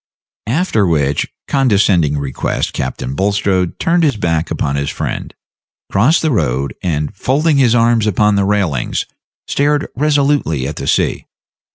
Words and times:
After 0.47 0.87
which 0.87 1.31
condescending 1.47 2.17
request 2.17 2.73
Captain 2.73 3.13
Bulstrode 3.13 3.77
turned 3.77 4.01
his 4.01 4.17
back 4.17 4.49
upon 4.49 4.75
his 4.75 4.89
friend, 4.89 5.31
crossed 5.91 6.23
the 6.23 6.31
road, 6.31 6.73
and, 6.81 7.15
folding 7.15 7.57
his 7.57 7.75
arms 7.75 8.07
upon 8.07 8.33
the 8.35 8.43
railings, 8.45 9.05
stared 9.47 9.85
resolutely 9.95 10.67
at 10.67 10.77
the 10.77 10.87
sea. 10.87 11.27